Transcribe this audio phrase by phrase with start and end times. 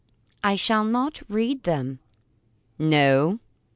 [0.43, 1.99] "I shall not read them."
[2.79, 3.37] "No?"